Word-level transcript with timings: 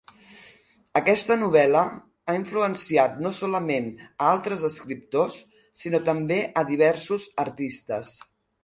Aquesta 0.99 1.37
novel·la 1.41 1.83
ha 1.85 2.35
influenciat 2.39 3.21
no 3.27 3.33
solament 3.41 3.93
a 4.07 4.31
altres 4.33 4.65
escriptors, 4.73 5.41
sinó 5.85 6.03
també 6.11 6.45
a 6.49 6.67
diversos 6.75 7.33
artistes. 7.49 8.19